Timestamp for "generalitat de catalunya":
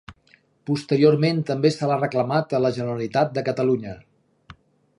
2.79-3.93